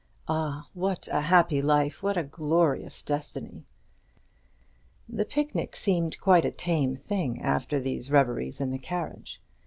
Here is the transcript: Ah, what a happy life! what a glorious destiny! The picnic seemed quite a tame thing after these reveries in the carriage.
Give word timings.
Ah, 0.27 0.67
what 0.73 1.07
a 1.11 1.21
happy 1.21 1.61
life! 1.61 2.01
what 2.01 2.17
a 2.17 2.23
glorious 2.23 3.03
destiny! 3.03 3.67
The 5.07 5.25
picnic 5.25 5.75
seemed 5.75 6.19
quite 6.19 6.43
a 6.43 6.49
tame 6.49 6.95
thing 6.95 7.39
after 7.39 7.79
these 7.79 8.09
reveries 8.09 8.59
in 8.61 8.69
the 8.69 8.79
carriage. 8.79 9.39